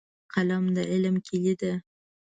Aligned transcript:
قلم 0.33 0.63
د 0.75 0.77
علم 0.91 1.15
کیلي 1.27 1.53
ده. 1.61 1.73